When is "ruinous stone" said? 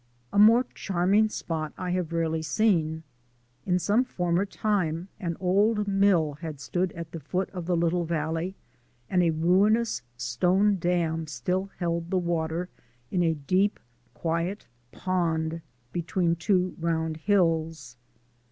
9.29-10.79